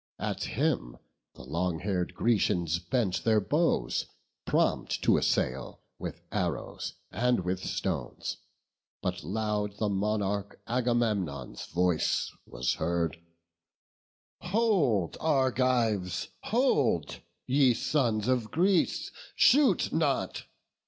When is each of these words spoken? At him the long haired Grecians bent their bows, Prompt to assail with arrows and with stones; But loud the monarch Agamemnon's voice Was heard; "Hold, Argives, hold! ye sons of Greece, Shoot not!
At 0.17 0.45
him 0.45 0.97
the 1.35 1.43
long 1.43 1.77
haired 1.77 2.15
Grecians 2.15 2.79
bent 2.79 3.23
their 3.23 3.39
bows, 3.39 4.07
Prompt 4.45 4.99
to 5.03 5.15
assail 5.17 5.83
with 5.99 6.21
arrows 6.31 6.95
and 7.11 7.41
with 7.41 7.63
stones; 7.63 8.37
But 9.03 9.23
loud 9.23 9.77
the 9.77 9.89
monarch 9.89 10.59
Agamemnon's 10.65 11.67
voice 11.67 12.31
Was 12.47 12.73
heard; 12.73 13.17
"Hold, 14.39 15.17
Argives, 15.19 16.29
hold! 16.45 17.21
ye 17.45 17.75
sons 17.75 18.27
of 18.27 18.49
Greece, 18.49 19.11
Shoot 19.35 19.93
not! 19.93 20.45